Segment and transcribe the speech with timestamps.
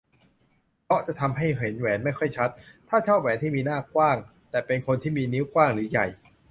[0.85, 2.49] เพราะจะทำให้เห็นแหวนไม่ค่อยชัด
[2.89, 4.17] ถ้าชอบแหวนที่มีหน้ากว้าง
[4.51, 6.07] แต่เป็นคนที่มีนิ้วกว้างหรือใหญ่